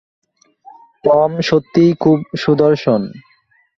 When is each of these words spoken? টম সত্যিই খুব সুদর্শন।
টম 1.03 1.31
সত্যিই 1.41 1.91
খুব 1.99 2.17
সুদর্শন। 2.37 3.01